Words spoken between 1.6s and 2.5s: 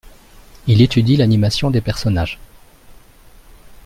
des personnages.